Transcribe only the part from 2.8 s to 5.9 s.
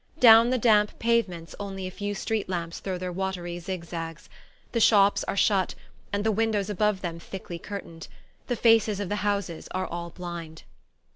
their watery zigzags. The shops are shut,